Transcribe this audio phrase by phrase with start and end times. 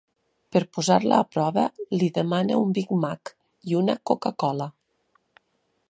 [0.53, 1.65] Per posar-la a prova,
[2.01, 3.35] li demana un Big Mac
[3.71, 4.71] i una Coca-Cola.